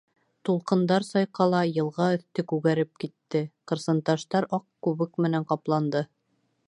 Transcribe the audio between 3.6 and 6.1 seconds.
ҡырсынташтар аҡ күбек менән ҡапланды.